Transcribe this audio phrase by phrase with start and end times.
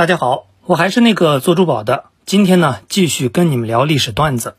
[0.00, 2.04] 大家好，我还是那个做珠宝的。
[2.24, 4.56] 今天呢，继续跟你们聊历史段子。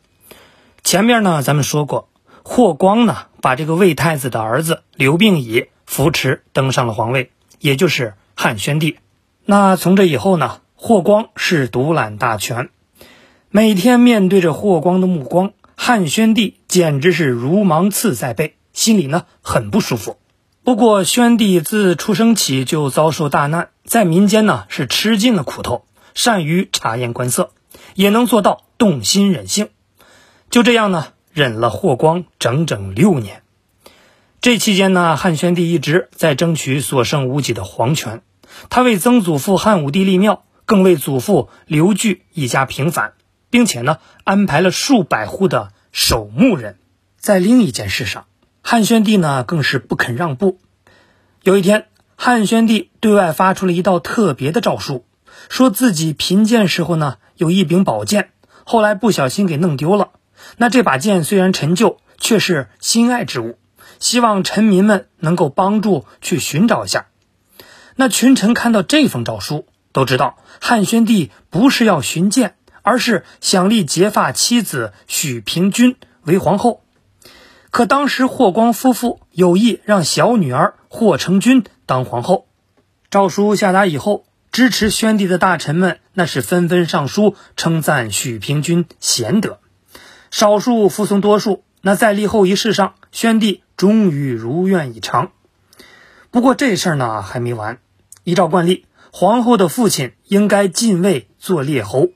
[0.84, 2.08] 前面呢，咱们说过，
[2.44, 8.98] 霍光呢，把这个魏太子的儿子刘病已扶持登上了皇位，也就是汉宣帝。
[9.44, 12.70] 那从这以后呢，霍光是独揽大权，
[13.50, 20.18] 每天面对着霍光的目光，汉宣帝简直是如芒刺在背，心里呢很不舒服。
[20.64, 27.50] 不过，宣帝自出生起就遭受大难，在民间呢是吃尽了苦头，善于察言观色，
[27.96, 29.70] 也能做到动心忍性。
[30.50, 33.42] 就这样呢，忍了霍光整整六年。
[34.40, 38.22] 这期间呢，汉宣帝一直在争取所剩无几的皇权。
[38.70, 43.14] 他为曾祖父汉武帝立庙，更为祖父刘据一家平反，
[43.50, 46.78] 并且呢，安排了数百户的守墓人。
[47.18, 48.26] 在另一件事上。
[48.62, 50.58] 汉宣帝呢，更是不肯让步。
[51.42, 55.04] 有一天，汉宣帝对外发出了一道特别的诏书，
[55.48, 58.30] 说自己贫贱时候呢，有一柄宝剑，
[58.64, 60.10] 后来不小心给弄丢了。
[60.56, 63.58] 那这把剑虽然陈旧，却是心爱之物，
[63.98, 67.06] 希望臣民们能够帮助去寻找一下。
[67.96, 76.81] 那群臣看到这封诏书，都知道汉宣帝不是要寻剑，而是想立结发妻子许平君为皇后。
[77.72, 82.46] 可当时霍光夫妇有意让小女儿霍成君当皇后，
[83.10, 89.58] 诏书下达以后，支持宣帝的大臣们那是纷纷上书称赞许平君贤德，
[90.30, 91.64] 少数服从多数。
[91.80, 95.32] 那在立后一事上，宣帝终于如愿以偿。
[96.30, 97.78] 不过这事儿呢还没完，
[98.22, 102.10] 依照惯例，皇后的父亲应该进位做列侯。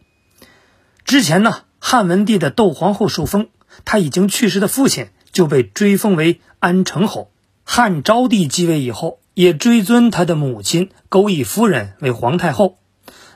[1.06, 3.48] 之前呢，汉文帝的窦皇后受封，
[3.86, 5.08] 他已经去世的父亲。
[5.36, 7.30] 就被追封为安成侯。
[7.62, 12.78] 汉昭帝继位以后，也追尊他的母亲钩弋夫人为皇太后。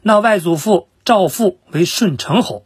[0.00, 2.64] 那外祖父赵父为顺成侯。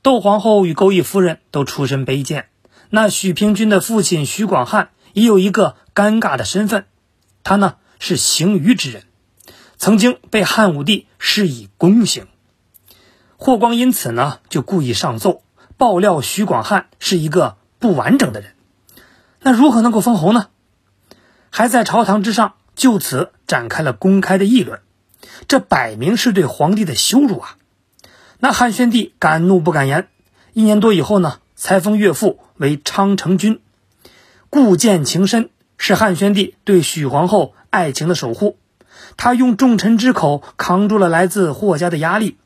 [0.00, 2.46] 窦皇后与钩弋夫人都出身卑贱。
[2.88, 6.86] 那许平君的父亲许广汉也有一个尴尬的身份，
[7.44, 9.02] 他呢是行于之人，
[9.76, 12.26] 曾经被汉武帝施以宫刑。
[13.36, 15.42] 霍光因此呢就故意上奏
[15.76, 17.58] 爆料许广汉是一个。
[17.86, 18.50] 不完整的人，
[19.40, 20.48] 那如何能够封侯呢？
[21.50, 24.80] 还在朝堂之上就此展开了公开的议论，
[25.46, 27.56] 这摆明是对皇帝的羞辱啊！
[28.40, 30.08] 那汉宣帝敢怒不敢言，
[30.52, 33.60] 一年多以后呢，才封岳父为昌城君，
[34.50, 38.58] 故见情深，是汉宣帝对许皇后爱情的守护。
[39.16, 42.36] 他用重臣之口扛住了来自霍家的压力，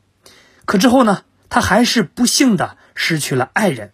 [0.65, 3.91] 可之后呢，他还是不幸的失去了爱人。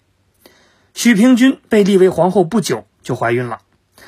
[0.98, 3.60] 许平君被立为皇后不久就怀孕了，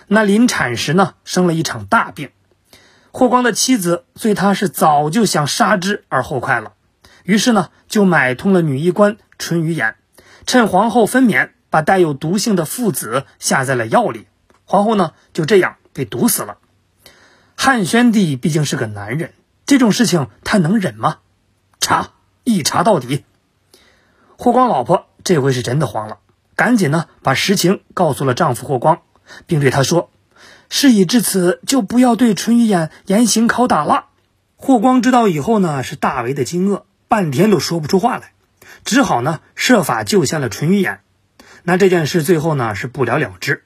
[0.08, 2.32] 那临产时呢，生了一场大病。
[3.12, 6.74] 霍光的妻子对他是早就想杀之而后快了，
[7.24, 9.94] 于是呢，就买通了女医官淳于衍，
[10.48, 14.26] 趁皇后分娩，把带有毒性的附子下在了药里，
[14.66, 16.58] 皇后呢就这样被毒死了。
[17.56, 19.34] 汉宣帝毕竟是个男人，
[19.68, 21.20] 这种事情他能忍吗？
[21.80, 22.14] 查
[22.44, 23.26] 一查到底。
[24.40, 26.18] 霍光老婆这回是真的慌了。
[26.59, 29.00] 赶紧呢，把实情告诉了丈夫霍光，
[29.47, 30.12] 并对他说
[30.68, 34.08] ：“事已至此，就不要对淳于衍严刑拷打了。”
[34.59, 38.34] 霍光知道以后呢，是大为的惊愕，半天都说不出话来，
[38.84, 40.98] 只好呢设法救下了淳于衍。
[41.64, 43.64] 那这件事最后呢是不了了之，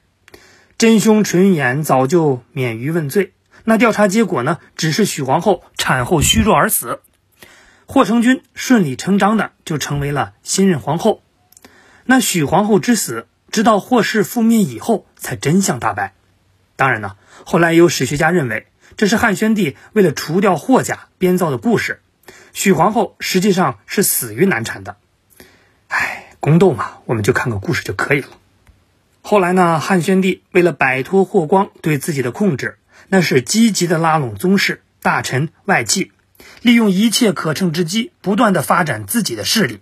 [0.78, 3.32] 真凶淳于衍早就免于问罪。
[3.64, 7.00] 那调查结果呢，只是许皇后产后虚弱而死，
[7.86, 11.22] 霍成君顺理成章的就成为了新任皇后。
[12.06, 16.12] 那许皇后之死，直到霍氏覆灭以后，才真相大白。
[16.76, 18.66] 当然呢，后来有史学家认为，
[18.96, 22.00] 这是汉宣帝为了除掉霍家编造的故事。
[22.52, 24.96] 许皇后实际上是死于难产的。
[25.88, 28.28] 哎，宫斗嘛，我们就看个故事就可以了。
[29.22, 32.78] 后来呢，汉宣帝为了摆脱霍光对自己的控制，
[33.08, 36.12] 那是积极的拉拢宗室、大臣、外戚，
[36.60, 39.80] 利用一切可乘之机，不断的发展自己的势力。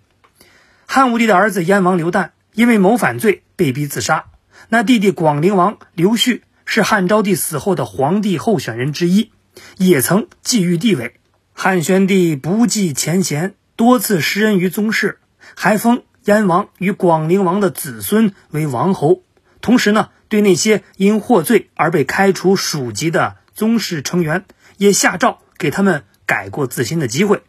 [0.95, 4.27] 汉武帝的儿子燕王刘旦因为谋反罪被逼自杀。
[4.69, 9.31] 那弟弟广陵王刘旭是汉昭帝死后的皇帝候选人之一，
[9.79, 11.15] 也曾觊觎帝位。
[11.55, 15.19] 汉宣帝不计前嫌，多次施恩于宗室，
[15.57, 19.23] 还封燕王与广陵王的子孙为王侯。
[19.63, 24.45] 同时呢，对那些因获罪而被开除属籍的宗室成员，
[24.77, 27.43] 也下诏给他们改过自新的机会。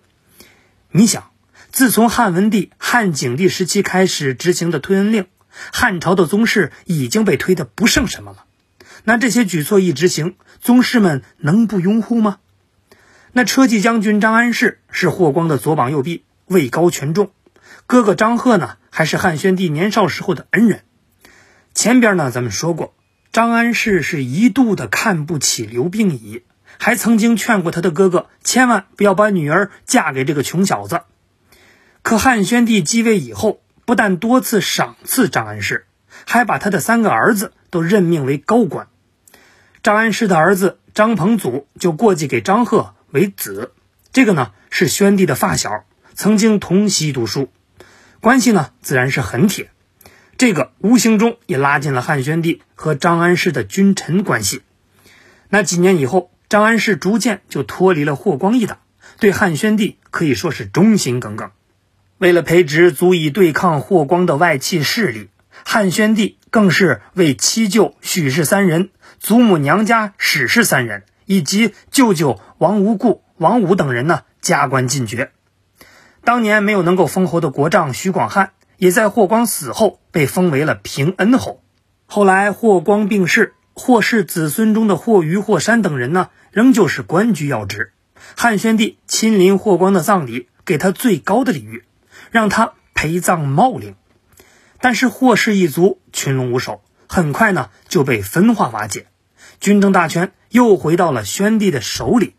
[0.92, 1.33] 你想？
[1.74, 5.26] 自从汉文帝、汉景帝时期开始执行的推恩令，
[5.72, 8.46] 汉朝的宗室已经被推得不剩什么了。
[9.06, 12.38] 那这些举措一执行，宗室们能不拥护吗？
[13.32, 17.32] 那车骑将军张安世是霍光的左膀右臂，位高权重。
[17.88, 20.84] 哥哥张贺呢，还是汉宣帝年少时候的恩人。
[21.74, 22.94] 前边呢，咱们说过，
[23.32, 26.44] 张安世是一度的看不起刘病已，
[26.78, 31.02] 还曾经劝过他的哥哥，千万不要把女儿嫁给这个穷小子。
[32.04, 35.86] 可汉宣帝继位以后，不但多次赏赐张安世，
[36.26, 38.90] 还把他的三个儿子都任命为高官。
[39.82, 43.72] 张安世的儿子张彭祖就过继给张贺为子，
[44.12, 47.50] 这个呢是宣帝的发小，曾经同席读书，
[48.20, 49.72] 关系呢自然是很铁。
[50.38, 54.62] 这个无形中也拉近了汉宣帝和张安世的君臣关系。
[55.48, 58.80] 那几年以后，张安世逐渐就脱离了霍光一党，
[59.20, 61.52] 对汉宣帝可以说是忠心耿耿。
[62.18, 65.30] 为了培植足以对抗霍光的外戚势力，
[65.66, 68.90] 汉宣帝更是为七舅许氏三人、
[69.20, 75.32] 祖母娘家史氏三人以及舅舅王无故、王武等人呢加官进爵。
[76.24, 78.52] 当年没有能够封侯的国丈徐广汉。
[78.78, 81.62] 也在霍光死后被封为了平恩侯。
[82.06, 87.94] 后来霍光病逝，霍氏子孙中的霍余、霍山等人呢，仍旧是官居要职。
[88.36, 91.86] 汉宣帝亲临霍光的葬礼，给他最高的礼遇，
[92.34, 93.96] 让他陪葬茂陵。
[94.82, 99.06] 但是霍氏一族群龙无首，很快呢就被分化瓦解，
[99.60, 102.34] 军政大权又回到了宣帝的手里。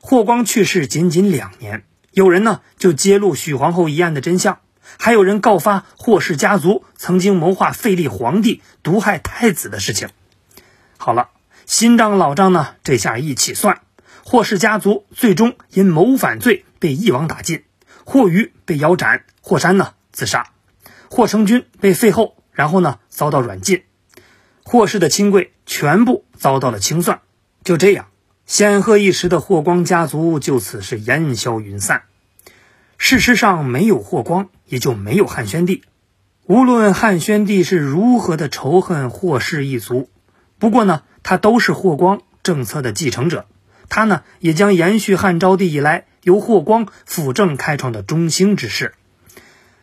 [0.00, 4.60] 霍光去世仅仅两年，有人呢就揭露许皇后一案的真相。
[4.98, 10.08] 还有人告发霍氏家族曾经谋划废立皇帝、毒害太子的事情。
[10.96, 11.28] 好了，
[11.66, 13.82] 新账老账呢，这下一起算，
[14.24, 17.64] 霍氏家族最终因谋反罪被一网打尽，
[18.08, 20.46] 霍余被腰斩，霍山呢自杀，
[21.10, 23.82] 霍成君被废后，然后呢遭到软禁，
[24.62, 27.20] 霍氏的亲贵全部遭到了清算。
[27.64, 28.06] 就这样，
[28.46, 32.04] 显赫一时的霍光家族就此是烟消云散。
[32.96, 35.82] 事实上，没有霍光，也就没有汉宣帝。
[36.44, 40.08] 无论汉宣帝是如何的仇恨霍氏一族，
[40.60, 43.46] 不过呢，他都是霍光政策的继承者。
[43.88, 48.94] 他呢，也将延续汉昭帝以来由霍光辅政开创的中兴之势。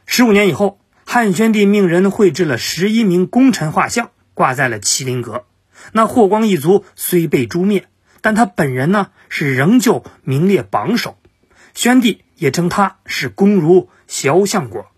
[0.06, 5.46] 十五年以后，汉宣帝命人绘制了十一名功臣画像，挂在了麒麟阁。
[5.94, 7.88] 那霍光一族虽被诛灭，
[8.20, 11.18] 但他本人呢，是仍旧名列榜首。
[11.74, 12.24] 宣帝。
[12.36, 14.92] 也称他是公如肖像国，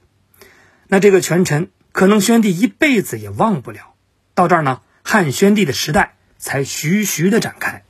[0.87, 3.93] 那这个权臣可能宣帝一辈子也忘不了。
[4.33, 7.83] 到这儿呢，汉宣帝的时代才徐徐的展开。